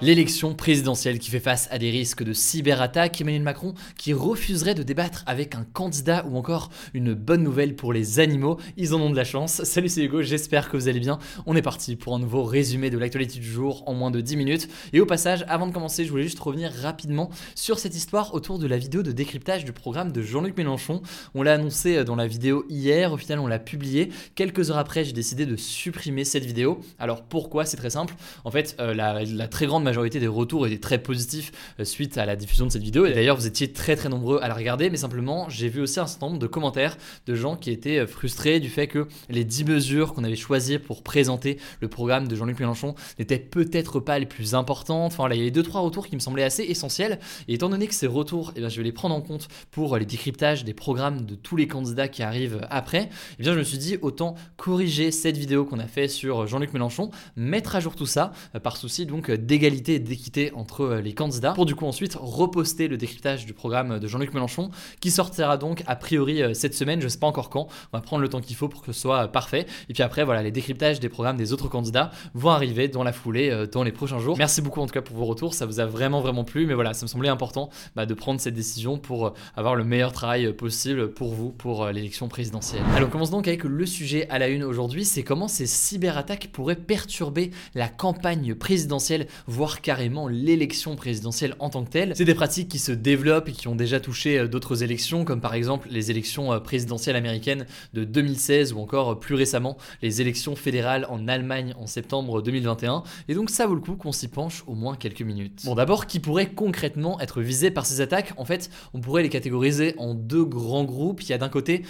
L'élection 0.00 0.54
présidentielle 0.54 1.20
qui 1.20 1.30
fait 1.30 1.38
face 1.38 1.68
à 1.70 1.78
des 1.78 1.88
risques 1.88 2.24
de 2.24 2.32
cyberattaque, 2.32 3.20
Emmanuel 3.20 3.42
Macron 3.42 3.74
qui 3.96 4.12
refuserait 4.12 4.74
de 4.74 4.82
débattre 4.82 5.22
avec 5.24 5.54
un 5.54 5.64
candidat 5.72 6.26
ou 6.28 6.36
encore 6.36 6.70
une 6.94 7.14
bonne 7.14 7.44
nouvelle 7.44 7.76
pour 7.76 7.92
les 7.92 8.18
animaux, 8.18 8.58
ils 8.76 8.92
en 8.92 9.00
ont 9.00 9.08
de 9.08 9.14
la 9.14 9.22
chance. 9.22 9.62
Salut 9.62 9.88
c'est 9.88 10.02
Hugo, 10.02 10.20
j'espère 10.20 10.68
que 10.68 10.76
vous 10.76 10.88
allez 10.88 10.98
bien. 10.98 11.20
On 11.46 11.54
est 11.54 11.62
parti 11.62 11.94
pour 11.94 12.16
un 12.16 12.18
nouveau 12.18 12.42
résumé 12.42 12.90
de 12.90 12.98
l'actualité 12.98 13.38
du 13.38 13.46
jour 13.46 13.84
en 13.86 13.94
moins 13.94 14.10
de 14.10 14.20
10 14.20 14.36
minutes. 14.36 14.68
Et 14.92 15.00
au 15.00 15.06
passage, 15.06 15.44
avant 15.46 15.68
de 15.68 15.72
commencer, 15.72 16.04
je 16.04 16.10
voulais 16.10 16.24
juste 16.24 16.40
revenir 16.40 16.72
rapidement 16.72 17.30
sur 17.54 17.78
cette 17.78 17.94
histoire 17.94 18.34
autour 18.34 18.58
de 18.58 18.66
la 18.66 18.78
vidéo 18.78 19.04
de 19.04 19.12
décryptage 19.12 19.64
du 19.64 19.72
programme 19.72 20.10
de 20.10 20.22
Jean-Luc 20.22 20.56
Mélenchon. 20.56 21.02
On 21.36 21.44
l'a 21.44 21.54
annoncé 21.54 22.02
dans 22.02 22.16
la 22.16 22.26
vidéo 22.26 22.64
hier, 22.68 23.12
au 23.12 23.16
final 23.16 23.38
on 23.38 23.46
l'a 23.46 23.60
publié. 23.60 24.10
Quelques 24.34 24.72
heures 24.72 24.78
après, 24.78 25.04
j'ai 25.04 25.12
décidé 25.12 25.46
de 25.46 25.54
supprimer 25.54 26.24
cette 26.24 26.44
vidéo. 26.44 26.80
Alors 26.98 27.22
pourquoi? 27.22 27.64
C'est 27.64 27.76
très 27.76 27.90
simple. 27.90 28.16
En 28.44 28.50
fait, 28.50 28.76
euh, 28.80 28.92
la 28.92 29.46
très 29.46 29.66
grande 29.66 29.83
majorité 29.84 30.20
des 30.20 30.26
retours 30.26 30.66
étaient 30.66 30.78
très 30.78 30.98
positifs 30.98 31.52
euh, 31.78 31.84
suite 31.84 32.18
à 32.18 32.26
la 32.26 32.36
diffusion 32.36 32.66
de 32.66 32.72
cette 32.72 32.82
vidéo. 32.82 33.06
Et 33.06 33.12
d'ailleurs, 33.12 33.36
vous 33.36 33.46
étiez 33.46 33.72
très 33.72 33.96
très 33.96 34.08
nombreux 34.08 34.40
à 34.42 34.48
la 34.48 34.54
regarder, 34.54 34.90
mais 34.90 34.96
simplement, 34.96 35.48
j'ai 35.48 35.68
vu 35.68 35.80
aussi 35.80 36.00
un 36.00 36.06
certain 36.06 36.26
nombre 36.26 36.38
de 36.38 36.46
commentaires 36.46 36.96
de 37.26 37.34
gens 37.34 37.56
qui 37.56 37.70
étaient 37.70 37.98
euh, 37.98 38.06
frustrés 38.06 38.60
du 38.60 38.68
fait 38.68 38.88
que 38.88 39.06
les 39.28 39.44
10 39.44 39.64
mesures 39.64 40.14
qu'on 40.14 40.24
avait 40.24 40.36
choisies 40.36 40.78
pour 40.78 41.02
présenter 41.02 41.58
le 41.80 41.88
programme 41.88 42.26
de 42.26 42.34
Jean-Luc 42.34 42.58
Mélenchon 42.58 42.94
n'étaient 43.18 43.38
peut-être 43.38 44.00
pas 44.00 44.18
les 44.18 44.26
plus 44.26 44.54
importantes. 44.54 45.12
Enfin, 45.12 45.28
là, 45.28 45.34
il 45.34 45.38
y 45.38 45.42
avait 45.42 45.50
deux 45.50 45.62
trois 45.62 45.80
retours 45.80 46.06
qui 46.06 46.16
me 46.16 46.20
semblaient 46.20 46.42
assez 46.42 46.62
essentiels. 46.64 47.18
Et 47.48 47.54
étant 47.54 47.68
donné 47.68 47.86
que 47.86 47.94
ces 47.94 48.06
retours, 48.06 48.52
eh 48.56 48.60
bien, 48.60 48.68
je 48.68 48.76
vais 48.78 48.84
les 48.84 48.92
prendre 48.92 49.14
en 49.14 49.20
compte 49.20 49.48
pour 49.70 49.96
les 49.96 50.06
décryptages 50.06 50.64
des 50.64 50.74
programmes 50.74 51.26
de 51.26 51.34
tous 51.34 51.56
les 51.56 51.68
candidats 51.68 52.08
qui 52.08 52.22
arrivent 52.22 52.66
après, 52.70 53.08
eh 53.38 53.42
bien, 53.42 53.52
je 53.52 53.58
me 53.58 53.64
suis 53.64 53.78
dit 53.78 53.98
autant 54.02 54.34
corriger 54.56 55.10
cette 55.10 55.36
vidéo 55.36 55.64
qu'on 55.64 55.78
a 55.78 55.86
fait 55.86 56.08
sur 56.08 56.46
Jean-Luc 56.46 56.72
Mélenchon, 56.72 57.10
mettre 57.36 57.76
à 57.76 57.80
jour 57.80 57.94
tout 57.96 58.06
ça 58.06 58.32
euh, 58.54 58.60
par 58.60 58.76
souci 58.76 59.06
donc 59.06 59.30
d'égalité 59.30 59.73
d'équité 59.80 60.52
entre 60.54 60.82
euh, 60.82 61.00
les 61.00 61.14
candidats, 61.14 61.52
pour 61.52 61.66
du 61.66 61.74
coup 61.74 61.86
ensuite 61.86 62.16
reposter 62.20 62.88
le 62.88 62.96
décryptage 62.96 63.46
du 63.46 63.52
programme 63.52 63.98
de 63.98 64.06
Jean-Luc 64.06 64.34
Mélenchon, 64.34 64.70
qui 65.00 65.10
sortira 65.10 65.56
donc 65.56 65.82
a 65.86 65.96
priori 65.96 66.42
euh, 66.42 66.54
cette 66.54 66.74
semaine, 66.74 67.00
je 67.00 67.08
sais 67.08 67.18
pas 67.18 67.26
encore 67.26 67.50
quand, 67.50 67.68
on 67.92 67.96
va 67.96 68.00
prendre 68.00 68.22
le 68.22 68.28
temps 68.28 68.40
qu'il 68.40 68.56
faut 68.56 68.68
pour 68.68 68.82
que 68.82 68.92
ce 68.92 69.00
soit 69.00 69.24
euh, 69.24 69.28
parfait, 69.28 69.66
et 69.88 69.92
puis 69.92 70.02
après 70.02 70.24
voilà, 70.24 70.42
les 70.42 70.50
décryptages 70.50 71.00
des 71.00 71.08
programmes 71.08 71.36
des 71.36 71.52
autres 71.52 71.68
candidats 71.68 72.10
vont 72.34 72.50
arriver 72.50 72.88
dans 72.88 73.02
la 73.02 73.12
foulée 73.12 73.66
dans 73.72 73.82
les 73.82 73.92
prochains 73.92 74.18
jours. 74.18 74.36
Merci 74.38 74.62
beaucoup 74.62 74.80
en 74.80 74.86
tout 74.86 74.92
cas 74.92 75.02
pour 75.02 75.16
vos 75.16 75.24
retours, 75.24 75.54
ça 75.54 75.66
vous 75.66 75.80
a 75.80 75.86
vraiment 75.86 76.20
vraiment 76.20 76.44
plu, 76.44 76.66
mais 76.66 76.74
voilà, 76.74 76.94
ça 76.94 77.04
me 77.04 77.08
semblait 77.08 77.28
important 77.28 77.70
bah, 77.96 78.06
de 78.06 78.14
prendre 78.14 78.40
cette 78.40 78.54
décision 78.54 78.98
pour 78.98 79.34
avoir 79.56 79.74
le 79.74 79.84
meilleur 79.84 80.12
travail 80.12 80.52
possible 80.52 81.12
pour 81.12 81.34
vous 81.34 81.50
pour 81.50 81.86
l'élection 81.86 82.28
présidentielle. 82.28 82.82
Alors 82.94 83.08
on 83.08 83.10
commence 83.10 83.30
donc 83.30 83.48
avec 83.48 83.64
le 83.64 83.86
sujet 83.86 84.28
à 84.30 84.38
la 84.38 84.48
une 84.48 84.64
aujourd'hui, 84.64 85.04
c'est 85.04 85.22
comment 85.22 85.48
ces 85.48 85.66
cyberattaques 85.66 86.50
pourraient 86.52 86.76
perturber 86.76 87.50
la 87.74 87.88
campagne 87.88 88.54
présidentielle, 88.54 89.26
voire 89.46 89.63
carrément 89.80 90.28
l'élection 90.28 90.96
présidentielle 90.96 91.54
en 91.58 91.70
tant 91.70 91.84
que 91.84 91.90
telle. 91.90 92.12
C'est 92.16 92.24
des 92.24 92.34
pratiques 92.34 92.68
qui 92.68 92.78
se 92.78 92.92
développent 92.92 93.48
et 93.48 93.52
qui 93.52 93.68
ont 93.68 93.74
déjà 93.74 94.00
touché 94.00 94.38
euh, 94.38 94.48
d'autres 94.48 94.82
élections, 94.82 95.24
comme 95.24 95.40
par 95.40 95.54
exemple 95.54 95.88
les 95.90 96.10
élections 96.10 96.52
euh, 96.52 96.58
présidentielles 96.58 97.16
américaines 97.16 97.66
de 97.94 98.04
2016 98.04 98.72
ou 98.72 98.78
encore 98.78 99.12
euh, 99.12 99.14
plus 99.14 99.34
récemment 99.34 99.76
les 100.02 100.20
élections 100.20 100.56
fédérales 100.56 101.06
en 101.08 101.28
Allemagne 101.28 101.74
en 101.78 101.86
septembre 101.86 102.42
2021. 102.42 103.02
Et 103.28 103.34
donc 103.34 103.50
ça 103.50 103.66
vaut 103.66 103.74
le 103.74 103.80
coup 103.80 103.96
qu'on 103.96 104.12
s'y 104.12 104.28
penche 104.28 104.64
au 104.66 104.74
moins 104.74 104.96
quelques 104.96 105.22
minutes. 105.22 105.62
Bon 105.64 105.74
d'abord, 105.74 106.06
qui 106.06 106.20
pourrait 106.20 106.50
concrètement 106.50 107.20
être 107.20 107.40
visé 107.40 107.70
par 107.70 107.86
ces 107.86 108.00
attaques? 108.00 108.32
En 108.36 108.44
fait, 108.44 108.70
on 108.92 109.00
pourrait 109.00 109.22
les 109.22 109.28
catégoriser 109.28 109.94
en 109.98 110.14
deux 110.14 110.44
grands 110.44 110.84
groupes. 110.84 111.22
Il 111.22 111.30
y 111.30 111.32
a 111.32 111.38
d'un 111.38 111.48
côté 111.48 111.82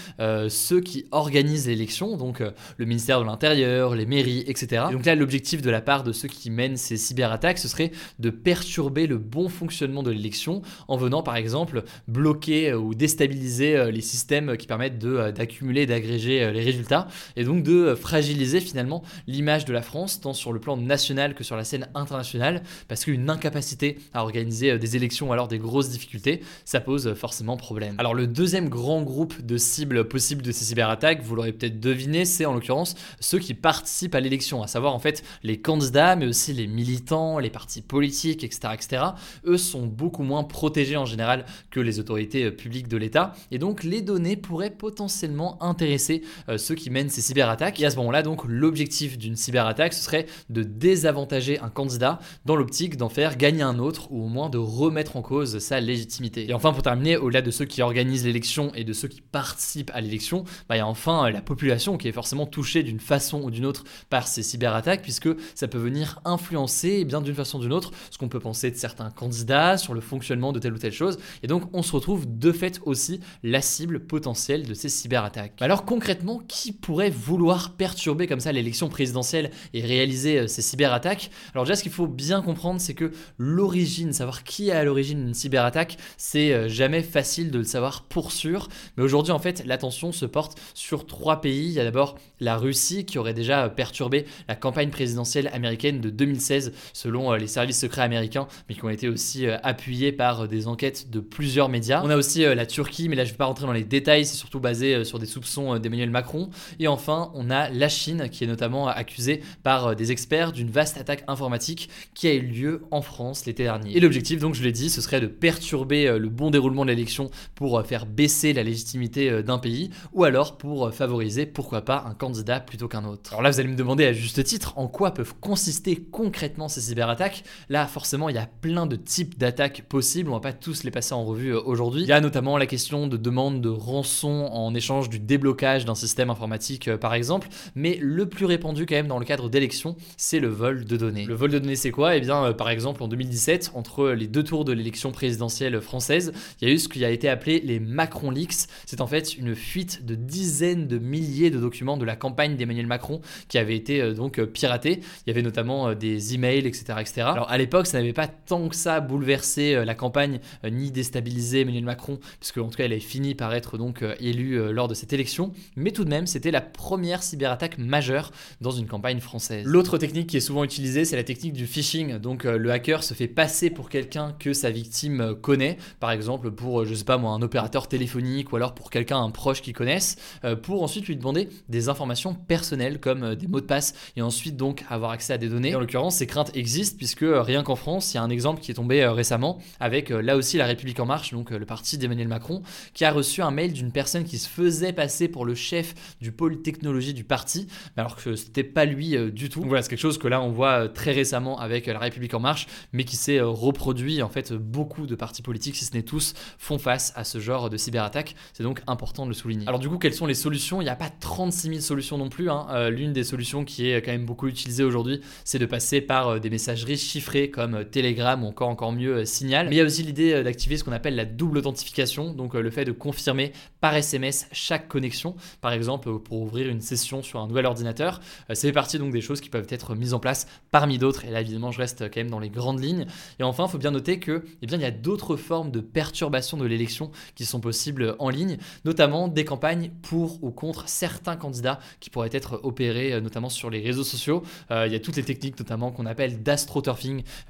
ceux 0.48 0.80
qui 0.80 1.06
organisent 1.10 1.66
l'élection, 1.66 2.16
donc 2.16 2.42
le 2.76 2.84
ministère 2.84 3.20
de 3.20 3.24
l'Intérieur, 3.24 3.94
les 3.94 4.06
mairies, 4.06 4.44
etc. 4.46 4.86
Et 4.90 4.92
donc 4.92 5.04
là, 5.04 5.14
l'objectif 5.14 5.62
de 5.62 5.70
la 5.70 5.80
part 5.80 6.04
de 6.04 6.12
ceux 6.12 6.28
qui 6.28 6.50
mènent 6.50 6.76
ces 6.76 6.96
cyberattaques, 6.96 7.58
ce 7.64 7.68
serait 7.68 7.92
de 8.18 8.28
perturber 8.28 9.06
le 9.06 9.16
bon 9.16 9.48
fonctionnement 9.48 10.02
de 10.02 10.10
l'élection 10.10 10.60
en 10.86 10.98
venant 10.98 11.22
par 11.22 11.36
exemple 11.36 11.82
bloquer 12.08 12.70
euh, 12.70 12.78
ou 12.78 12.94
déstabiliser 12.94 13.76
euh, 13.76 13.90
les 13.90 14.02
systèmes 14.02 14.58
qui 14.58 14.66
permettent 14.66 15.02
euh, 15.04 15.32
d'accumuler 15.32 15.82
et 15.82 15.86
d'agréger 15.86 16.52
les 16.52 16.62
résultats 16.62 17.08
et 17.36 17.44
donc 17.44 17.62
de 17.62 17.94
fragiliser 17.94 18.60
finalement 18.60 19.02
l'image 19.26 19.64
de 19.64 19.72
la 19.72 19.80
France 19.80 20.20
tant 20.20 20.34
sur 20.34 20.52
le 20.52 20.60
plan 20.60 20.76
national 20.76 21.34
que 21.34 21.42
sur 21.42 21.56
la 21.56 21.64
scène 21.64 21.88
internationale 21.94 22.62
parce 22.86 23.04
qu'une 23.04 23.30
incapacité 23.30 23.98
à 24.12 24.22
organiser 24.22 24.78
des 24.78 24.96
élections 24.96 25.30
ou 25.30 25.32
alors 25.32 25.48
des 25.48 25.58
grosses 25.58 25.88
difficultés 25.88 26.42
ça 26.66 26.80
pose 26.80 27.14
forcément 27.14 27.56
problème. 27.56 27.94
Alors 27.96 28.14
le 28.14 28.26
deuxième 28.26 28.68
grand 28.68 29.02
groupe 29.02 29.40
de 29.40 29.56
cibles 29.56 30.06
possibles 30.06 30.42
de 30.42 30.52
ces 30.52 30.66
cyberattaques, 30.66 31.22
vous 31.22 31.34
l'aurez 31.34 31.52
peut-être 31.52 31.80
deviné, 31.80 32.26
c'est 32.26 32.44
en 32.44 32.52
l'occurrence 32.52 32.94
ceux 33.20 33.38
qui 33.38 33.54
participent 33.54 34.14
à 34.14 34.20
l'élection, 34.20 34.62
à 34.62 34.66
savoir 34.66 34.94
en 34.94 34.98
fait 34.98 35.24
les 35.42 35.58
candidats 35.58 36.14
mais 36.16 36.26
aussi 36.26 36.52
les 36.52 36.66
militants, 36.74 37.38
les 37.38 37.50
partis 37.54 37.82
politiques, 37.82 38.42
etc., 38.42 38.74
etc., 38.74 39.02
eux 39.46 39.56
sont 39.56 39.86
beaucoup 39.86 40.24
moins 40.24 40.42
protégés 40.42 40.96
en 40.96 41.06
général 41.06 41.46
que 41.70 41.80
les 41.80 42.00
autorités 42.00 42.44
euh, 42.44 42.50
publiques 42.50 42.88
de 42.88 42.96
l'État. 42.96 43.34
Et 43.52 43.58
donc 43.58 43.84
les 43.84 44.02
données 44.02 44.36
pourraient 44.36 44.70
potentiellement 44.70 45.62
intéresser 45.62 46.22
euh, 46.48 46.58
ceux 46.58 46.74
qui 46.74 46.90
mènent 46.90 47.10
ces 47.10 47.20
cyberattaques. 47.20 47.80
Et 47.80 47.86
à 47.86 47.90
ce 47.90 47.96
moment-là, 47.96 48.22
donc 48.22 48.42
l'objectif 48.44 49.16
d'une 49.16 49.36
cyberattaque, 49.36 49.94
ce 49.94 50.02
serait 50.02 50.26
de 50.50 50.62
désavantager 50.64 51.60
un 51.60 51.70
candidat 51.70 52.18
dans 52.44 52.56
l'optique 52.56 52.96
d'en 52.96 53.08
faire 53.08 53.36
gagner 53.36 53.62
un 53.62 53.78
autre 53.78 54.10
ou 54.10 54.24
au 54.24 54.28
moins 54.28 54.50
de 54.50 54.58
remettre 54.58 55.16
en 55.16 55.22
cause 55.22 55.58
sa 55.60 55.80
légitimité. 55.80 56.50
Et 56.50 56.54
enfin, 56.54 56.72
pour 56.72 56.82
terminer, 56.82 57.16
au-delà 57.16 57.42
de 57.42 57.50
ceux 57.52 57.64
qui 57.64 57.82
organisent 57.82 58.24
l'élection 58.24 58.72
et 58.74 58.82
de 58.82 58.92
ceux 58.92 59.08
qui 59.08 59.20
participent 59.20 59.92
à 59.94 60.00
l'élection, 60.00 60.44
bah, 60.68 60.74
il 60.74 60.78
y 60.78 60.82
a 60.82 60.86
enfin 60.86 61.26
euh, 61.26 61.30
la 61.30 61.40
population 61.40 61.96
qui 61.96 62.08
est 62.08 62.12
forcément 62.12 62.46
touchée 62.46 62.82
d'une 62.82 63.00
façon 63.00 63.42
ou 63.42 63.50
d'une 63.50 63.66
autre 63.66 63.84
par 64.10 64.26
ces 64.26 64.42
cyberattaques, 64.42 65.02
puisque 65.02 65.28
ça 65.54 65.68
peut 65.68 65.78
venir 65.78 66.20
influencer, 66.24 66.98
eh 67.00 67.04
bien 67.04 67.20
d'une 67.20 67.34
façon 67.34 67.43
d'une 67.58 67.72
autre, 67.72 67.90
ce 68.10 68.18
qu'on 68.18 68.28
peut 68.28 68.40
penser 68.40 68.70
de 68.70 68.76
certains 68.76 69.10
candidats, 69.10 69.76
sur 69.78 69.94
le 69.94 70.00
fonctionnement 70.00 70.52
de 70.52 70.58
telle 70.58 70.72
ou 70.72 70.78
telle 70.78 70.92
chose. 70.92 71.18
Et 71.42 71.46
donc, 71.46 71.64
on 71.72 71.82
se 71.82 71.92
retrouve 71.92 72.26
de 72.38 72.52
fait 72.52 72.80
aussi 72.84 73.20
la 73.42 73.60
cible 73.60 74.00
potentielle 74.00 74.66
de 74.66 74.74
ces 74.74 74.88
cyberattaques. 74.88 75.52
Alors, 75.60 75.84
concrètement, 75.84 76.40
qui 76.48 76.72
pourrait 76.72 77.10
vouloir 77.10 77.72
perturber 77.72 78.26
comme 78.26 78.40
ça 78.40 78.52
l'élection 78.52 78.88
présidentielle 78.88 79.50
et 79.72 79.82
réaliser 79.82 80.38
euh, 80.38 80.46
ces 80.46 80.62
cyberattaques? 80.62 81.30
Alors, 81.54 81.64
déjà, 81.64 81.76
ce 81.76 81.82
qu'il 81.82 81.92
faut 81.92 82.06
bien 82.06 82.42
comprendre, 82.42 82.80
c'est 82.80 82.94
que 82.94 83.12
l'origine, 83.38 84.12
savoir 84.12 84.44
qui 84.44 84.68
est 84.68 84.72
à 84.72 84.84
l'origine 84.84 85.24
d'une 85.24 85.34
cyberattaque, 85.34 85.96
c'est 86.16 86.52
euh, 86.52 86.68
jamais 86.68 87.02
facile 87.02 87.50
de 87.50 87.58
le 87.58 87.64
savoir 87.64 88.04
pour 88.04 88.32
sûr. 88.32 88.68
Mais 88.96 89.04
aujourd'hui, 89.04 89.32
en 89.32 89.38
fait, 89.38 89.64
l'attention 89.66 90.12
se 90.12 90.26
porte 90.26 90.58
sur 90.74 91.06
trois 91.06 91.40
pays. 91.40 91.66
Il 91.66 91.72
y 91.72 91.80
a 91.80 91.84
d'abord 91.84 92.16
la 92.40 92.56
Russie 92.56 93.04
qui 93.04 93.18
aurait 93.18 93.34
déjà 93.34 93.68
perturbé 93.68 94.26
la 94.48 94.54
campagne 94.54 94.90
présidentielle 94.90 95.48
américaine 95.52 96.00
de 96.00 96.10
2016 96.10 96.72
selon 96.92 97.33
euh, 97.34 97.38
les 97.38 97.46
services 97.46 97.78
secrets 97.78 98.02
américains, 98.02 98.46
mais 98.68 98.74
qui 98.74 98.84
ont 98.84 98.88
été 98.88 99.08
aussi 99.08 99.46
euh, 99.46 99.56
appuyés 99.62 100.12
par 100.12 100.42
euh, 100.42 100.46
des 100.46 100.66
enquêtes 100.66 101.10
de 101.10 101.20
plusieurs 101.20 101.68
médias. 101.68 102.02
On 102.04 102.10
a 102.10 102.16
aussi 102.16 102.42
la 102.44 102.66
Turquie, 102.66 103.08
mais 103.08 103.16
là 103.16 103.24
je 103.24 103.30
ne 103.30 103.34
vais 103.34 103.38
pas 103.38 103.44
rentrer 103.46 103.66
dans 103.66 103.72
les 103.72 103.84
détails, 103.84 104.24
c'est 104.24 104.36
surtout 104.36 104.60
basé 104.60 105.04
sur 105.04 105.18
des 105.18 105.26
soupçons 105.26 105.78
d'Emmanuel 105.78 106.10
Macron. 106.10 106.50
Et 106.78 106.88
enfin, 106.88 107.30
on 107.34 107.50
a 107.50 107.68
la 107.70 107.88
Chine, 107.88 108.28
qui 108.30 108.44
est 108.44 108.46
notamment 108.46 108.88
accusée 108.88 109.42
par 109.62 109.96
des 109.96 110.12
experts 110.12 110.52
d'une 110.52 110.70
vaste 110.70 110.96
attaque 110.96 111.24
informatique 111.28 111.88
qui 112.14 112.28
a 112.28 112.34
eu 112.34 112.42
lieu 112.42 112.82
en 112.90 113.02
France 113.02 113.46
l'été 113.46 113.64
dernier. 113.64 113.96
Et 113.96 114.00
l'objectif, 114.00 114.40
donc 114.40 114.54
je 114.54 114.62
l'ai 114.62 114.72
dit, 114.72 114.90
ce 114.90 115.00
serait 115.00 115.20
de 115.20 115.26
perturber 115.26 116.18
le 116.18 116.28
bon 116.28 116.50
déroulement 116.50 116.84
de 116.84 116.90
l'élection 116.90 117.30
pour 117.54 117.82
faire 117.84 118.06
baisser 118.06 118.52
la 118.52 118.62
légitimité 118.62 119.42
d'un 119.42 119.58
pays, 119.58 119.90
ou 120.12 120.24
alors 120.24 120.56
pour 120.56 120.92
favoriser, 120.92 121.46
pourquoi 121.46 121.82
pas, 121.82 122.04
un 122.06 122.14
candidat 122.14 122.60
plutôt 122.60 122.88
qu'un 122.88 123.04
autre. 123.04 123.32
Alors 123.32 123.42
là, 123.42 123.50
vous 123.50 123.60
allez 123.60 123.68
me 123.68 123.76
demander 123.76 124.06
à 124.06 124.12
juste 124.12 124.42
titre, 124.44 124.74
en 124.76 124.88
quoi 124.88 125.12
peuvent 125.12 125.34
consister 125.40 125.96
concrètement 125.96 126.68
ces 126.68 126.80
cyberattaques 126.80 127.23
là 127.68 127.86
forcément 127.86 128.28
il 128.28 128.34
y 128.34 128.38
a 128.38 128.48
plein 128.60 128.86
de 128.86 128.96
types 128.96 129.38
d'attaques 129.38 129.82
possibles, 129.88 130.30
on 130.30 130.34
va 130.34 130.40
pas 130.40 130.52
tous 130.52 130.84
les 130.84 130.90
passer 130.90 131.14
en 131.14 131.24
revue 131.24 131.54
euh, 131.54 131.60
aujourd'hui. 131.64 132.02
Il 132.02 132.08
y 132.08 132.12
a 132.12 132.20
notamment 132.20 132.58
la 132.58 132.66
question 132.66 133.06
de 133.06 133.16
demande 133.16 133.60
de 133.60 133.68
rançon 133.68 134.48
en 134.52 134.74
échange 134.74 135.08
du 135.08 135.18
déblocage 135.18 135.84
d'un 135.84 135.94
système 135.94 136.30
informatique 136.30 136.88
euh, 136.88 136.96
par 136.96 137.14
exemple, 137.14 137.48
mais 137.74 137.98
le 138.00 138.28
plus 138.28 138.46
répandu 138.46 138.86
quand 138.86 138.94
même 138.94 139.06
dans 139.06 139.18
le 139.18 139.24
cadre 139.24 139.48
d'élections, 139.48 139.96
c'est 140.16 140.40
le 140.40 140.48
vol 140.48 140.84
de 140.84 140.96
données. 140.96 141.24
Le 141.24 141.34
vol 141.34 141.50
de 141.50 141.58
données 141.58 141.76
c'est 141.76 141.90
quoi? 141.90 142.16
Eh 142.16 142.20
bien 142.20 142.52
par 142.52 142.70
exemple 142.70 143.02
en 143.02 143.08
2017, 143.08 143.72
entre 143.74 144.10
les 144.10 144.26
deux 144.26 144.44
tours 144.44 144.64
de 144.64 144.72
l'élection 144.72 145.12
présidentielle 145.12 145.80
française, 145.80 146.32
il 146.60 146.68
y 146.68 146.70
a 146.70 146.74
eu 146.74 146.78
ce 146.78 146.88
qui 146.88 147.04
a 147.04 147.10
été 147.10 147.28
appelé 147.28 147.60
les 147.60 147.80
Macron 147.80 148.30
Leaks. 148.30 148.68
C'est 148.86 149.00
en 149.00 149.06
fait 149.06 149.36
une 149.36 149.54
fuite 149.54 150.04
de 150.04 150.14
dizaines 150.14 150.86
de 150.86 150.98
milliers 150.98 151.50
de 151.50 151.58
documents 151.58 151.96
de 151.96 152.04
la 152.04 152.16
campagne 152.16 152.56
d'Emmanuel 152.56 152.86
Macron 152.86 153.20
qui 153.48 153.58
avait 153.58 153.76
été 153.76 154.12
donc 154.14 154.42
piratés. 154.44 155.00
Il 155.26 155.28
y 155.28 155.30
avait 155.30 155.42
notamment 155.42 155.94
des 155.94 156.34
emails, 156.34 156.66
etc. 156.66 156.94
etc. 157.04 157.22
Alors 157.22 157.50
à 157.50 157.58
l'époque, 157.58 157.86
ça 157.86 157.98
n'avait 157.98 158.12
pas 158.12 158.26
tant 158.26 158.68
que 158.68 158.76
ça 158.76 159.00
bouleversé 159.00 159.84
la 159.84 159.94
campagne 159.94 160.40
ni 160.68 160.90
déstabilisé 160.90 161.60
Emmanuel 161.60 161.84
Macron, 161.84 162.18
puisque 162.40 162.58
en 162.58 162.68
tout 162.68 162.76
cas 162.76 162.84
elle 162.84 162.92
avait 162.92 163.00
fini 163.00 163.34
par 163.34 163.54
être 163.54 163.78
donc 163.78 164.04
élue 164.20 164.72
lors 164.72 164.88
de 164.88 164.94
cette 164.94 165.12
élection. 165.12 165.52
Mais 165.76 165.90
tout 165.90 166.04
de 166.04 166.10
même, 166.10 166.26
c'était 166.26 166.50
la 166.50 166.60
première 166.60 167.22
cyberattaque 167.22 167.78
majeure 167.78 168.30
dans 168.60 168.70
une 168.70 168.86
campagne 168.86 169.20
française. 169.20 169.64
L'autre 169.66 169.98
technique 169.98 170.28
qui 170.28 170.36
est 170.36 170.40
souvent 170.40 170.64
utilisée, 170.64 171.04
c'est 171.04 171.16
la 171.16 171.24
technique 171.24 171.52
du 171.52 171.66
phishing. 171.66 172.18
Donc 172.18 172.44
le 172.44 172.70
hacker 172.70 173.02
se 173.02 173.14
fait 173.14 173.28
passer 173.28 173.70
pour 173.70 173.88
quelqu'un 173.88 174.34
que 174.38 174.52
sa 174.52 174.70
victime 174.70 175.34
connaît, 175.40 175.78
par 176.00 176.10
exemple 176.10 176.50
pour, 176.50 176.84
je 176.84 176.94
sais 176.94 177.04
pas 177.04 177.18
moi, 177.18 177.32
un 177.32 177.42
opérateur 177.42 177.88
téléphonique 177.88 178.52
ou 178.52 178.56
alors 178.56 178.74
pour 178.74 178.90
quelqu'un, 178.90 179.18
un 179.18 179.30
proche 179.30 179.62
qu'il 179.62 179.74
connaisse, 179.74 180.16
pour 180.62 180.82
ensuite 180.82 181.06
lui 181.06 181.16
demander 181.16 181.48
des 181.68 181.88
informations 181.88 182.34
personnelles 182.34 183.00
comme 183.00 183.34
des 183.34 183.46
mots 183.46 183.60
de 183.60 183.66
passe 183.66 183.94
et 184.16 184.22
ensuite 184.22 184.56
donc 184.56 184.84
avoir 184.88 185.10
accès 185.10 185.32
à 185.32 185.38
des 185.38 185.48
données. 185.48 185.74
en 185.74 185.80
l'occurrence, 185.80 186.16
ces 186.16 186.26
craintes 186.26 186.50
existent 186.54 186.93
puisque 186.96 187.22
euh, 187.22 187.42
rien 187.42 187.62
qu'en 187.62 187.76
France, 187.76 188.12
il 188.12 188.16
y 188.16 188.18
a 188.18 188.22
un 188.22 188.30
exemple 188.30 188.60
qui 188.60 188.70
est 188.70 188.74
tombé 188.74 189.02
euh, 189.02 189.12
récemment 189.12 189.58
avec 189.80 190.10
euh, 190.10 190.22
là 190.22 190.36
aussi 190.36 190.56
la 190.56 190.66
République 190.66 191.00
en 191.00 191.06
marche, 191.06 191.32
donc 191.32 191.50
le 191.50 191.66
parti 191.66 191.98
d'Emmanuel 191.98 192.28
Macron, 192.28 192.62
qui 192.92 193.04
a 193.04 193.12
reçu 193.12 193.42
un 193.42 193.50
mail 193.50 193.72
d'une 193.72 193.92
personne 193.92 194.24
qui 194.24 194.38
se 194.38 194.48
faisait 194.48 194.92
passer 194.92 195.28
pour 195.28 195.44
le 195.44 195.54
chef 195.54 195.94
du 196.20 196.32
pôle 196.32 196.62
technologie 196.62 197.14
du 197.14 197.24
parti, 197.24 197.66
alors 197.96 198.16
que 198.16 198.36
c'était 198.36 198.64
pas 198.64 198.84
lui 198.84 199.16
du 199.32 199.48
tout. 199.48 199.62
Voilà, 199.62 199.82
c'est 199.82 199.90
quelque 199.90 199.98
chose 199.98 200.18
que 200.18 200.28
là 200.28 200.40
on 200.40 200.50
voit 200.50 200.88
très 200.88 201.12
récemment 201.12 201.58
avec 201.58 201.86
la 201.86 201.98
République 201.98 202.34
en 202.34 202.40
marche, 202.40 202.66
mais 202.92 203.04
qui 203.04 203.16
s'est 203.16 203.40
reproduit 203.40 204.22
en 204.22 204.28
fait 204.28 204.52
beaucoup 204.52 205.06
de 205.06 205.14
partis 205.14 205.42
politiques, 205.42 205.76
si 205.76 205.84
ce 205.84 205.94
n'est 205.94 206.02
tous, 206.02 206.34
font 206.58 206.78
face 206.78 207.12
à 207.16 207.24
ce 207.24 207.38
genre 207.38 207.70
de 207.70 207.76
cyberattaque. 207.76 208.34
C'est 208.52 208.62
donc 208.62 208.82
important 208.86 209.24
de 209.24 209.30
le 209.30 209.34
souligner. 209.34 209.66
Alors 209.66 209.80
du 209.80 209.88
coup, 209.88 209.98
quelles 209.98 210.14
sont 210.14 210.26
les 210.26 210.34
solutions? 210.34 210.80
Il 210.80 210.84
n'y 210.84 210.90
a 210.90 210.96
pas 210.96 211.10
36 211.10 211.68
000 211.68 211.80
solutions 211.80 212.18
non 212.18 212.28
plus. 212.28 212.50
Hein. 212.50 212.90
L'une 212.90 213.12
des 213.12 213.24
solutions 213.24 213.64
qui 213.64 213.90
est 213.90 214.02
quand 214.02 214.12
même 214.12 214.26
beaucoup 214.26 214.48
utilisée 214.48 214.84
aujourd'hui, 214.84 215.20
c'est 215.44 215.58
de 215.58 215.66
passer 215.66 216.00
par 216.00 216.40
des 216.40 216.50
messageries 216.86 217.50
comme 217.50 217.84
Telegram 217.84 218.42
ou 218.42 218.46
encore 218.46 218.68
encore 218.68 218.92
mieux 218.92 219.24
Signal. 219.24 219.68
Mais 219.68 219.76
il 219.76 219.78
y 219.78 219.80
a 219.80 219.84
aussi 219.84 220.02
l'idée 220.02 220.42
d'activer 220.42 220.76
ce 220.76 220.84
qu'on 220.84 220.92
appelle 220.92 221.16
la 221.16 221.24
double 221.24 221.58
authentification, 221.58 222.32
donc 222.32 222.54
le 222.54 222.70
fait 222.70 222.84
de 222.84 222.92
confirmer 222.92 223.52
par 223.80 223.94
SMS 223.94 224.48
chaque 224.52 224.88
connexion, 224.88 225.36
par 225.60 225.72
exemple 225.72 226.18
pour 226.18 226.40
ouvrir 226.40 226.68
une 226.68 226.80
session 226.80 227.22
sur 227.22 227.40
un 227.40 227.46
nouvel 227.46 227.66
ordinateur. 227.66 228.20
Fait 228.54 228.72
partie 228.72 228.98
donc 228.98 229.12
des 229.12 229.20
choses 229.20 229.40
qui 229.40 229.50
peuvent 229.50 229.66
être 229.68 229.94
mises 229.94 230.14
en 230.14 230.18
place 230.18 230.46
parmi 230.70 230.98
d'autres. 230.98 231.24
Et 231.24 231.30
là 231.30 231.40
évidemment 231.40 231.70
je 231.70 231.78
reste 231.78 232.10
quand 232.10 232.16
même 232.16 232.30
dans 232.30 232.38
les 232.38 232.50
grandes 232.50 232.82
lignes. 232.82 233.06
Et 233.38 233.42
enfin 233.42 233.66
il 233.66 233.70
faut 233.70 233.78
bien 233.78 233.90
noter 233.90 234.18
que 234.18 234.44
eh 234.62 234.66
bien, 234.66 234.78
il 234.78 234.82
y 234.82 234.86
a 234.86 234.90
d'autres 234.90 235.36
formes 235.36 235.70
de 235.70 235.80
perturbation 235.80 236.56
de 236.56 236.64
l'élection 236.64 237.10
qui 237.34 237.44
sont 237.44 237.60
possibles 237.60 238.16
en 238.18 238.30
ligne, 238.30 238.58
notamment 238.84 239.28
des 239.28 239.44
campagnes 239.44 239.90
pour 240.02 240.42
ou 240.42 240.50
contre 240.50 240.88
certains 240.88 241.36
candidats 241.36 241.78
qui 242.00 242.10
pourraient 242.10 242.30
être 242.32 242.60
opérés 242.62 243.20
notamment 243.20 243.48
sur 243.48 243.70
les 243.70 243.80
réseaux 243.80 244.04
sociaux. 244.04 244.42
Euh, 244.70 244.86
il 244.86 244.92
y 244.92 244.96
a 244.96 245.00
toutes 245.00 245.16
les 245.16 245.22
techniques 245.22 245.58
notamment 245.58 245.90
qu'on 245.90 246.06
appelle 246.06 246.42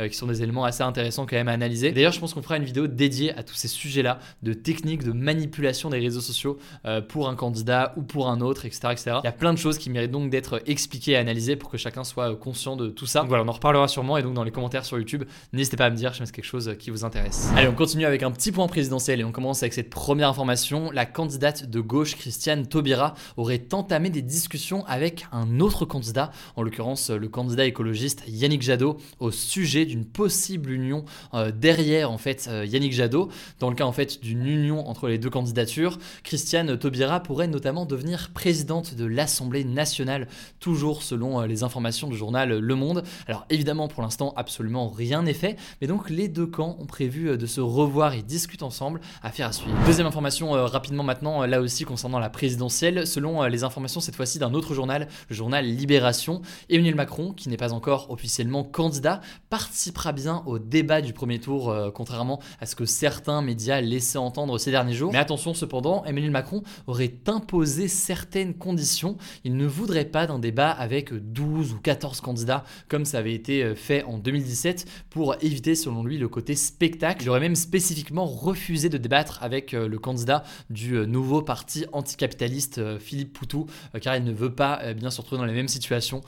euh, 0.00 0.08
qui 0.08 0.14
sont 0.14 0.26
des 0.26 0.42
éléments 0.42 0.64
assez 0.64 0.82
intéressants 0.82 1.26
quand 1.26 1.36
même 1.36 1.48
à 1.48 1.52
analyser. 1.52 1.92
D'ailleurs, 1.92 2.12
je 2.12 2.20
pense 2.20 2.34
qu'on 2.34 2.42
fera 2.42 2.56
une 2.56 2.64
vidéo 2.64 2.86
dédiée 2.86 3.34
à 3.34 3.42
tous 3.42 3.54
ces 3.54 3.68
sujets-là, 3.68 4.18
de 4.42 4.52
techniques 4.52 5.04
de 5.04 5.12
manipulation 5.12 5.90
des 5.90 5.98
réseaux 5.98 6.20
sociaux 6.20 6.58
euh, 6.84 7.00
pour 7.00 7.28
un 7.28 7.34
candidat 7.34 7.92
ou 7.96 8.02
pour 8.02 8.28
un 8.28 8.40
autre, 8.40 8.66
etc., 8.66 8.88
etc. 8.92 9.16
Il 9.22 9.26
y 9.26 9.28
a 9.28 9.32
plein 9.32 9.52
de 9.52 9.58
choses 9.58 9.78
qui 9.78 9.90
méritent 9.90 10.10
donc 10.10 10.30
d'être 10.30 10.62
expliquées 10.66 11.12
et 11.12 11.16
analysées 11.16 11.56
pour 11.56 11.70
que 11.70 11.78
chacun 11.78 12.04
soit 12.04 12.34
conscient 12.36 12.76
de 12.76 12.88
tout 12.88 13.06
ça. 13.06 13.20
Donc 13.20 13.28
voilà, 13.28 13.44
on 13.44 13.48
en 13.48 13.52
reparlera 13.52 13.88
sûrement 13.88 14.16
et 14.16 14.22
donc 14.22 14.34
dans 14.34 14.44
les 14.44 14.50
commentaires 14.50 14.84
sur 14.84 14.98
YouTube, 14.98 15.24
n'hésitez 15.52 15.76
pas 15.76 15.86
à 15.86 15.90
me 15.90 15.96
dire 15.96 16.14
si 16.14 16.22
c'est 16.24 16.34
quelque 16.34 16.44
chose 16.44 16.74
qui 16.78 16.90
vous 16.90 17.04
intéresse. 17.04 17.50
Allez, 17.56 17.68
on 17.68 17.74
continue 17.74 18.04
avec 18.04 18.22
un 18.22 18.30
petit 18.30 18.52
point 18.52 18.66
présidentiel 18.66 19.20
et 19.20 19.24
on 19.24 19.32
commence 19.32 19.62
avec 19.62 19.72
cette 19.72 19.90
première 19.90 20.28
information. 20.28 20.90
La 20.90 21.06
candidate 21.06 21.68
de 21.68 21.80
gauche, 21.80 22.16
Christiane 22.16 22.66
Taubira, 22.66 23.14
aurait 23.36 23.62
entamé 23.72 24.10
des 24.10 24.22
discussions 24.22 24.84
avec 24.86 25.26
un 25.32 25.60
autre 25.60 25.84
candidat, 25.84 26.30
en 26.56 26.62
l'occurrence 26.62 27.10
le 27.10 27.28
candidat 27.28 27.64
écologiste 27.64 28.22
Yannick 28.26 28.62
Jadot 28.62 28.98
au 29.20 29.30
sujet 29.30 29.84
d'une 29.86 30.04
possible 30.04 30.70
union 30.70 31.04
euh, 31.34 31.52
derrière 31.52 32.10
en 32.10 32.18
fait 32.18 32.46
euh, 32.48 32.64
Yannick 32.64 32.92
Jadot. 32.92 33.28
Dans 33.60 33.70
le 33.70 33.76
cas 33.76 33.84
en 33.84 33.92
fait 33.92 34.22
d'une 34.22 34.46
union 34.46 34.88
entre 34.88 35.08
les 35.08 35.18
deux 35.18 35.30
candidatures, 35.30 35.98
Christiane 36.22 36.78
Taubira 36.78 37.20
pourrait 37.20 37.46
notamment 37.46 37.86
devenir 37.86 38.30
présidente 38.32 38.94
de 38.94 39.04
l'Assemblée 39.04 39.64
nationale, 39.64 40.28
toujours 40.60 41.02
selon 41.02 41.40
euh, 41.40 41.46
les 41.46 41.62
informations 41.62 42.08
du 42.08 42.16
journal 42.16 42.58
Le 42.58 42.74
Monde. 42.74 43.04
Alors 43.26 43.46
évidemment 43.50 43.88
pour 43.88 44.02
l'instant 44.02 44.32
absolument 44.36 44.88
rien 44.88 45.22
n'est 45.22 45.34
fait, 45.34 45.56
mais 45.80 45.86
donc 45.86 46.10
les 46.10 46.28
deux 46.28 46.46
camps 46.46 46.76
ont 46.80 46.86
prévu 46.86 47.36
de 47.36 47.46
se 47.46 47.60
revoir 47.60 48.14
et 48.14 48.22
discuter 48.22 48.64
ensemble. 48.64 49.00
Affaire 49.22 49.48
à 49.48 49.52
suivre. 49.52 49.76
Deuxième 49.86 50.06
information 50.06 50.52
rapidement 50.52 51.02
maintenant, 51.02 51.44
là 51.46 51.60
aussi 51.60 51.84
concernant 51.84 52.18
la 52.18 52.30
présidentielle, 52.30 53.06
selon 53.06 53.42
les 53.44 53.64
informations 53.64 54.00
cette 54.00 54.16
fois-ci 54.16 54.38
d'un 54.38 54.54
autre 54.54 54.74
journal, 54.74 55.08
le 55.28 55.34
journal 55.34 55.64
Libération, 55.64 56.42
Emmanuel 56.68 56.94
Macron, 56.94 57.32
qui 57.32 57.48
n'est 57.48 57.56
pas 57.56 57.72
encore 57.72 58.10
officiellement 58.10 58.64
candidat, 58.64 59.03
participera 59.50 60.12
bien 60.12 60.42
au 60.46 60.58
débat 60.58 61.00
du 61.00 61.12
premier 61.12 61.38
tour, 61.38 61.70
euh, 61.70 61.90
contrairement 61.90 62.40
à 62.60 62.66
ce 62.66 62.74
que 62.74 62.84
certains 62.84 63.42
médias 63.42 63.80
laissaient 63.80 64.18
entendre 64.18 64.58
ces 64.58 64.70
derniers 64.70 64.94
jours. 64.94 65.12
Mais 65.12 65.18
attention 65.18 65.54
cependant, 65.54 66.04
Emmanuel 66.04 66.30
Macron 66.30 66.62
aurait 66.86 67.14
imposé 67.26 67.88
certaines 67.88 68.54
conditions. 68.54 69.16
Il 69.44 69.56
ne 69.56 69.66
voudrait 69.66 70.04
pas 70.04 70.26
d'un 70.26 70.38
débat 70.38 70.70
avec 70.70 71.12
12 71.12 71.72
ou 71.72 71.78
14 71.78 72.20
candidats, 72.20 72.64
comme 72.88 73.04
ça 73.04 73.18
avait 73.18 73.34
été 73.34 73.62
euh, 73.62 73.74
fait 73.74 74.02
en 74.04 74.18
2017, 74.18 74.86
pour 75.10 75.36
éviter 75.42 75.74
selon 75.74 76.02
lui 76.02 76.18
le 76.18 76.28
côté 76.28 76.54
spectacle. 76.54 77.22
Il 77.22 77.30
aurait 77.30 77.40
même 77.40 77.56
spécifiquement 77.56 78.26
refusé 78.26 78.88
de 78.88 78.98
débattre 78.98 79.42
avec 79.42 79.74
euh, 79.74 79.88
le 79.88 79.98
candidat 79.98 80.44
du 80.70 80.94
nouveau 81.06 81.42
parti 81.42 81.84
anticapitaliste 81.92 82.98
Philippe 82.98 83.32
Poutou, 83.32 83.66
car 84.00 84.16
il 84.16 84.24
ne 84.24 84.32
veut 84.32 84.54
pas 84.54 84.92
bien 84.94 85.10
se 85.10 85.20
retrouver 85.20 85.38
dans 85.40 85.46
les 85.46 85.52
mêmes 85.52 85.68
situations 85.68 86.22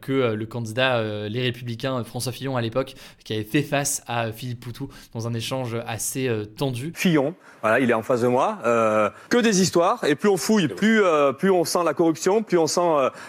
que 0.00 0.32
le 0.32 0.46
candidat 0.46 1.28
Les 1.28 1.42
Républicains 1.42 2.02
François 2.04 2.21
Fillon 2.30 2.56
à 2.56 2.60
l'époque, 2.60 2.94
qui 3.24 3.32
avait 3.32 3.42
fait 3.42 3.62
face 3.62 4.02
à 4.06 4.30
Philippe 4.32 4.60
Poutou 4.60 4.88
dans 5.14 5.26
un 5.26 5.34
échange 5.34 5.76
assez 5.86 6.28
euh, 6.28 6.44
tendu. 6.44 6.92
Fillon, 6.94 7.34
voilà, 7.62 7.80
il 7.80 7.90
est 7.90 7.94
en 7.94 8.02
face 8.02 8.20
de 8.20 8.28
moi. 8.28 8.58
Euh, 8.64 9.10
que 9.28 9.38
des 9.38 9.62
histoires, 9.62 10.04
et 10.04 10.14
plus 10.14 10.28
on 10.28 10.36
fouille, 10.36 10.68
plus, 10.68 11.02
euh, 11.02 11.32
plus 11.32 11.50
on 11.50 11.64
sent 11.64 11.80
la 11.84 11.94
corruption, 11.94 12.42
plus 12.42 12.58
on 12.58 12.66
sent 12.66 12.80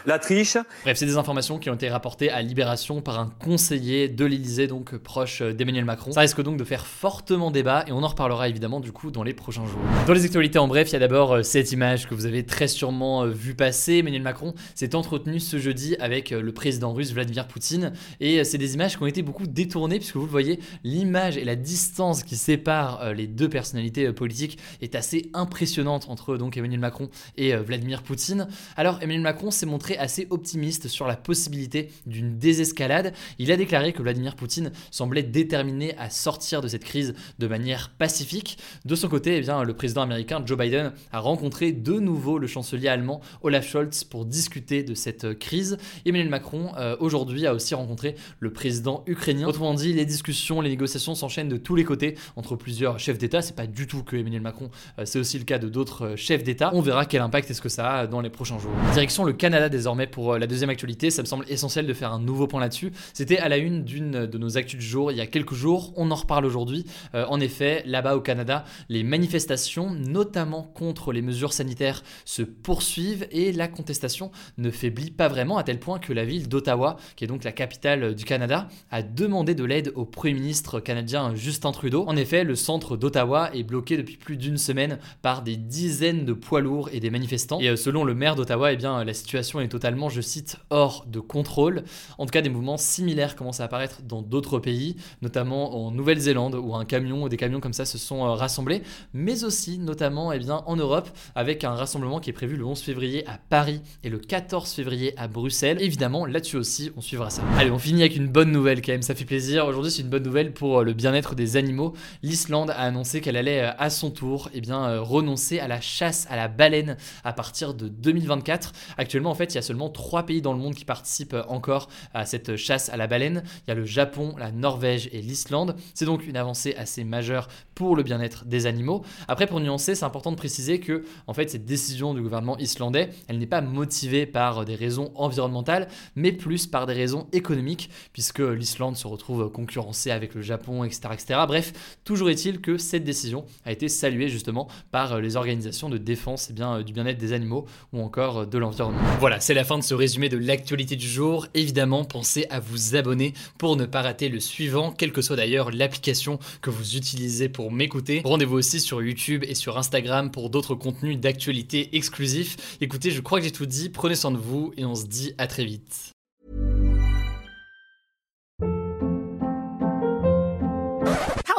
la 0.06 0.20
triche. 0.20 0.58
Bref, 0.84 0.98
c'est 0.98 1.06
des 1.06 1.18
informations 1.18 1.60
qui 1.60 1.70
ont 1.70 1.76
été 1.76 1.90
rapportées 1.90 2.30
à 2.30 2.42
Libération 2.42 3.02
par 3.02 3.20
un 3.20 3.32
conseiller 3.40 4.10
de 4.10 4.26
l'Élysée, 4.26 4.68
donc 4.68 4.96
proche 4.98 5.42
d'Emmanuel 5.42 5.86
Macron. 5.86 6.12
Ça 6.12 6.22
risque 6.22 6.42
donc 6.42 6.58
de 6.58 6.64
faire 6.64 6.86
fortement 6.86 7.52
débat, 7.52 7.86
et 7.88 7.92
on 7.92 8.04
en 8.04 8.08
reparlera 8.08 8.50
évidemment 8.50 8.80
du 8.80 8.92
coup 8.92 9.12
dans 9.12 9.24
les 9.24 9.34
prochains 9.34 9.66
jours. 9.66 9.80
Dans 10.08 10.14
les 10.14 10.26
actualités 10.26 10.60
en 10.60 10.68
bref, 10.68 10.90
il 10.90 10.94
y 10.94 10.96
a 10.98 11.00
d'abord 11.00 11.44
cette 11.46 11.72
image 11.72 12.08
que 12.08 12.16
vous 12.16 12.26
avez 12.26 12.46
très 12.46 12.68
sûrement 12.68 13.26
vu 13.26 13.56
passer. 13.56 13.98
Emmanuel 13.98 14.22
Macron 14.22 14.54
s'est 14.76 14.96
entretenu 14.96 15.40
ce 15.40 15.58
jeudi 15.58 15.96
avec 16.00 16.32
le 16.32 16.52
président 16.52 16.94
russe 16.94 17.14
Vladimir 17.14 17.48
Poutine, 17.48 17.94
et 18.20 18.44
c'est 18.44 18.58
des 18.58 18.74
images 18.74 18.83
qui 18.90 19.02
ont 19.02 19.08
été 19.08 19.22
beaucoup 19.22 19.48
détournées, 19.48 19.98
puisque 19.98 20.16
vous 20.16 20.26
le 20.26 20.32
voyez, 20.32 20.60
l'image 20.84 21.38
et 21.38 21.46
la 21.46 21.56
distance 21.56 22.24
qui 22.24 22.36
sépare 22.36 23.02
euh, 23.02 23.14
les 23.14 23.28
deux 23.28 23.50
personnalités 23.50 24.08
euh, 24.08 24.14
politiques 24.14 24.58
est 24.82 24.96
assez 24.96 25.30
impressionnante 25.34 26.10
entre 26.10 26.38
donc 26.38 26.58
Emmanuel 26.58 26.80
Macron 26.80 27.10
et 27.38 27.54
euh, 27.54 27.62
Vladimir 27.62 28.04
Poutine. 28.04 28.48
Alors 28.76 28.98
Emmanuel 29.02 29.22
Macron 29.22 29.52
s'est 29.52 29.66
montré 29.66 29.98
assez 29.98 30.28
optimiste 30.30 30.88
sur 30.88 31.08
la 31.08 31.16
possibilité 31.16 31.92
d'une 32.06 32.38
désescalade. 32.38 33.14
Il 33.40 33.52
a 33.52 33.58
déclaré 33.58 33.94
que 33.94 34.02
Vladimir 34.02 34.36
Poutine 34.36 34.72
semblait 34.92 35.24
déterminé 35.24 35.96
à 35.98 36.10
sortir 36.10 36.62
de 36.62 36.68
cette 36.68 36.84
crise 36.84 37.14
de 37.40 37.48
manière 37.48 37.90
pacifique. 37.92 38.58
De 38.86 38.96
son 38.96 39.08
côté, 39.08 39.38
eh 39.38 39.42
bien, 39.42 39.64
le 39.64 39.74
président 39.74 40.02
américain 40.02 40.44
Joe 40.46 40.58
Biden 40.58 40.92
a 41.12 41.20
rencontré 41.20 41.72
de 41.72 41.94
nouveau 41.94 42.38
le 42.38 42.48
chancelier 42.48 42.90
allemand 42.90 43.22
Olaf 43.42 43.68
Scholz 43.68 44.04
pour 44.04 44.26
discuter 44.26 44.84
de 44.84 44.94
cette 44.94 45.40
crise. 45.40 45.78
Emmanuel 46.06 46.30
Macron 46.30 46.72
aujourd'hui 47.00 47.48
a 47.48 47.54
aussi 47.54 47.76
rencontré 47.76 48.16
le 48.40 48.52
président 48.52 48.73
ukrainien. 49.08 49.48
Autrement 49.48 49.74
dit, 49.74 49.94
les 49.94 50.06
discussions, 50.06 50.62
les 50.62 50.70
négociations 50.70 51.16
s'enchaînent 51.16 51.50
de 51.50 51.58
tous 51.58 51.76
les 51.76 51.84
côtés 51.84 52.16
entre 52.36 52.56
plusieurs 52.56 53.00
chefs 53.00 53.18
d'État. 53.18 53.42
C'est 53.42 53.56
pas 53.56 53.68
du 53.68 53.88
tout 53.88 54.04
que 54.04 54.16
Emmanuel 54.16 54.42
Macron, 54.42 54.70
euh, 55.00 55.06
c'est 55.06 55.20
aussi 55.20 55.38
le 55.38 55.46
cas 55.46 55.60
de 55.60 55.70
d'autres 55.70 56.06
euh, 56.06 56.16
chefs 56.16 56.44
d'État. 56.44 56.72
On 56.74 56.82
verra 56.82 57.06
quel 57.06 57.22
impact 57.22 57.50
est-ce 57.52 57.62
que 57.62 57.70
ça 57.70 57.92
a 57.92 58.08
dans 58.08 58.22
les 58.22 58.30
prochains 58.30 58.60
jours. 58.60 58.72
Direction 58.94 59.24
le 59.24 59.34
Canada 59.34 59.70
désormais 59.70 60.08
pour 60.08 60.34
euh, 60.34 60.40
la 60.40 60.48
deuxième 60.48 60.70
actualité. 60.70 61.10
Ça 61.10 61.22
me 61.22 61.28
semble 61.28 61.46
essentiel 61.50 61.88
de 61.88 61.94
faire 61.94 62.12
un 62.14 62.20
nouveau 62.20 62.48
point 62.48 62.62
là-dessus. 62.62 62.92
C'était 63.14 63.38
à 63.38 63.50
la 63.50 63.58
une 63.58 63.84
d'une 63.84 64.26
de 64.26 64.38
nos 64.38 64.58
actus 64.58 64.80
du 64.80 64.86
jour 64.86 65.12
il 65.12 65.18
y 65.18 65.22
a 65.22 65.28
quelques 65.28 65.54
jours. 65.54 65.94
On 65.96 66.12
en 66.12 66.16
reparle 66.16 66.46
aujourd'hui. 66.46 66.86
en 67.14 67.40
effet, 67.40 67.84
là-bas 67.86 68.16
au 68.16 68.22
Canada, 68.22 68.66
les 68.90 69.04
manifestations, 69.04 69.92
notamment 69.92 70.64
contre 70.64 71.12
les 71.12 71.22
mesures 71.22 71.54
sanitaires, 71.54 72.04
se 72.26 72.42
poursuivent 72.42 73.28
et 73.32 73.52
la 73.52 73.68
contestation 73.68 74.32
ne 74.58 74.72
faiblit 74.72 75.12
pas 75.12 75.28
vraiment 75.28 75.58
à 75.58 75.64
tel 75.64 75.80
point 75.80 76.00
que 76.00 76.14
la 76.14 76.26
ville 76.26 76.48
d'Ottawa, 76.48 76.98
qui 77.16 77.24
est 77.24 77.28
donc 77.28 77.44
la 77.44 77.52
capitale 77.52 78.16
du 78.16 78.26
Canada, 78.26 78.53
Canada 78.54 78.70
a 78.92 79.02
demandé 79.02 79.56
de 79.56 79.64
l'aide 79.64 79.92
au 79.96 80.06
Premier 80.06 80.36
ministre 80.36 80.80
canadien 80.80 81.34
Justin 81.34 81.72
Trudeau. 81.72 82.06
En 82.08 82.16
effet, 82.16 82.44
le 82.44 82.56
centre 82.56 82.98
d'Ottawa 82.98 83.50
est 83.56 83.64
bloqué 83.64 83.98
depuis 83.98 84.18
plus 84.18 84.38
d'une 84.38 84.58
semaine 84.58 85.00
par 85.24 85.42
des 85.42 85.56
dizaines 85.56 86.26
de 86.26 86.34
poids 86.34 86.62
lourds 86.62 86.90
et 86.94 87.00
des 87.00 87.10
manifestants. 87.10 87.60
Et 87.60 87.70
euh, 87.70 87.76
selon 87.76 88.04
le 88.04 88.14
maire 88.14 88.36
d'Ottawa, 88.36 88.72
eh 88.72 88.76
bien, 88.76 89.04
la 89.04 89.14
situation 89.14 89.60
est 89.60 89.70
totalement, 89.70 90.10
je 90.10 90.22
cite, 90.22 90.58
hors 90.70 91.06
de 91.08 91.20
contrôle. 91.20 91.84
En 92.20 92.26
tout 92.26 92.32
cas, 92.32 92.42
des 92.42 92.50
mouvements 92.50 92.78
similaires 92.78 93.36
commencent 93.36 93.62
à 93.62 93.64
apparaître 93.64 94.02
dans 94.04 94.22
d'autres 94.22 94.60
pays, 94.60 94.98
notamment 95.24 95.88
en 95.88 95.92
Nouvelle-Zélande, 95.92 96.56
où 96.56 96.76
un 96.76 96.86
camion 96.86 97.24
ou 97.24 97.30
des 97.30 97.38
camions 97.38 97.60
comme 97.60 97.74
ça 97.74 97.86
se 97.86 97.98
sont 97.98 98.24
euh, 98.24 98.34
rassemblés, 98.34 98.84
mais 99.14 99.44
aussi 99.44 99.80
notamment 99.80 100.32
eh 100.32 100.40
bien, 100.40 100.64
en 100.68 100.76
Europe, 100.76 101.10
avec 101.34 101.64
un 101.64 101.72
rassemblement 101.72 102.20
qui 102.20 102.30
est 102.30 102.34
prévu 102.34 102.56
le 102.56 102.66
11 102.66 102.80
février 102.80 103.28
à 103.28 103.40
Paris 103.50 103.82
et 104.04 104.10
le 104.10 104.20
14 104.20 104.72
février 104.72 105.18
à 105.18 105.28
Bruxelles. 105.28 105.82
Évidemment, 105.82 106.28
là-dessus 106.28 106.58
aussi, 106.58 106.92
on 106.96 107.02
suivra 107.02 107.32
ça. 107.32 107.42
Allez, 107.58 107.72
on 107.72 107.80
finit 107.80 108.02
avec 108.02 108.16
une 108.16 108.28
bonne 108.28 108.43
nouvelle 108.52 108.82
quand 108.82 108.92
même, 108.92 109.02
ça 109.02 109.16
fait 109.16 109.26
plaisir. 109.26 109.66
Aujourd'hui, 109.66 109.92
c'est 109.92 110.02
une 110.02 110.10
bonne 110.10 110.24
nouvelle 110.24 110.54
pour 110.54 110.80
euh, 110.80 110.84
le 110.84 110.94
bien-être 110.94 111.36
des 111.36 111.58
animaux. 111.58 111.94
L'Islande 112.22 112.70
a 112.72 112.80
annoncé 112.80 113.22
qu'elle 113.22 113.38
allait 113.38 113.62
à 113.78 113.90
son 113.90 114.12
tour 114.12 114.50
eh 114.54 114.62
bien, 114.62 115.00
renoncer 115.00 115.60
à 115.60 115.68
la 115.68 115.82
chasse 115.82 116.28
à 116.30 116.36
la 116.36 116.48
baleine 116.48 116.98
à 117.24 117.34
partir 117.34 117.74
de 117.74 117.88
2024. 117.88 118.72
Actuellement, 118.98 119.32
en 119.32 119.36
fait, 119.36 119.54
il 119.54 119.56
y 119.56 119.58
a 119.58 119.62
seulement 119.62 119.90
trois 119.90 120.26
pays 120.26 120.42
dans 120.42 120.54
le 120.54 120.60
monde 120.60 120.76
qui 120.76 120.86
participent 120.86 121.36
encore 121.48 121.90
à 122.14 122.26
cette 122.26 122.56
chasse 122.56 122.90
à 122.90 122.98
la 122.98 123.08
baleine. 123.08 123.44
Il 123.66 123.70
y 123.70 123.72
a 123.72 123.76
le 123.76 123.86
Japon, 123.86 124.36
la 124.38 124.52
Norvège 124.52 125.10
et 125.12 125.22
l'Islande. 125.22 125.76
C'est 125.94 126.06
donc 126.06 126.28
une 126.28 126.38
avancée 126.38 126.76
assez 126.78 127.04
majeure 127.04 127.48
pour 127.76 127.96
le 127.96 128.04
bien-être 128.04 128.46
des 128.46 128.66
animaux. 128.66 129.04
Après, 129.28 129.48
pour 129.48 129.60
nuancer, 129.60 129.96
c'est 129.96 130.06
important 130.06 130.32
de 130.32 130.38
préciser 130.38 130.80
que, 130.80 131.04
en 131.28 131.34
fait, 131.34 131.50
cette 131.50 131.66
décision 131.66 132.14
du 132.14 132.22
gouvernement 132.22 132.58
islandais, 132.58 133.10
elle 133.28 133.40
n'est 133.40 133.48
pas 133.48 133.62
motivée 133.62 134.26
par 134.26 134.66
des 134.66 134.76
raisons 134.76 135.12
environnementales, 135.16 135.88
mais 136.16 136.32
plus 136.32 136.68
par 136.68 136.86
des 136.86 136.94
raisons 136.94 137.28
économiques, 137.32 137.90
puisque 138.12 138.33
l'Islande 138.42 138.98
se 138.98 139.08
retrouve 139.08 139.52
concurrencée 139.52 140.12
avec 140.12 140.34
le 140.34 140.42
Japon, 140.42 140.84
etc., 140.84 141.02
etc. 141.14 141.40
Bref, 141.48 141.74
toujours 142.04 142.30
est-il 142.30 142.62
que 142.62 142.78
cette 142.78 143.04
décision 143.04 143.46
a 143.66 143.72
été 143.72 143.90
saluée 143.90 144.30
justement 144.30 144.68
par 144.92 145.20
les 145.20 145.36
organisations 145.36 145.90
de 145.90 145.98
défense 145.98 146.48
eh 146.50 146.54
bien, 146.54 146.82
du 146.82 146.94
bien-être 146.94 147.18
des 147.18 147.34
animaux 147.34 147.66
ou 147.92 148.02
encore 148.02 148.48
de 148.48 148.58
l'environnement. 148.58 149.02
Voilà, 149.20 149.40
c'est 149.40 149.54
la 149.54 149.64
fin 149.64 149.78
de 149.78 149.84
ce 149.84 149.94
résumé 149.94 150.30
de 150.30 150.38
l'actualité 150.38 150.96
du 150.96 151.08
jour. 151.08 151.48
Évidemment, 151.54 152.06
pensez 152.06 152.46
à 152.50 152.60
vous 152.60 152.96
abonner 152.96 153.34
pour 153.58 153.76
ne 153.76 153.86
pas 153.86 154.02
rater 154.02 154.30
le 154.30 154.40
suivant, 154.40 154.92
quelle 154.92 155.12
que 155.12 155.22
soit 155.22 155.36
d'ailleurs 155.36 155.72
l'application 155.72 156.40
que 156.62 156.70
vous 156.70 156.96
utilisez 156.96 157.50
pour 157.50 157.72
m'écouter. 157.72 158.22
Rendez-vous 158.24 158.58
aussi 158.58 158.80
sur 158.80 159.02
YouTube 159.02 159.44
et 159.48 159.56
sur 159.56 159.78
Instagram 159.78 160.32
pour 160.32 160.50
d'autres 160.50 160.76
contenus 160.76 161.20
d'actualité 161.20 161.96
exclusifs. 161.96 162.78
Écoutez, 162.82 163.12
je 163.12 163.22
crois 163.22 163.40
que 163.40 163.46
j'ai 163.46 163.52
tout 163.52 163.66
dit, 163.66 163.90
prenez 163.90 164.16
soin 164.16 164.32
de 164.32 164.38
vous 164.38 164.74
et 164.78 164.86
on 164.86 164.96
se 164.96 165.06
dit 165.06 165.34
à 165.38 165.48
très 165.48 165.66
vite. 165.66 166.13